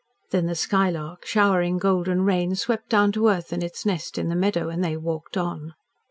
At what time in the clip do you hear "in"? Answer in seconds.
4.17-4.29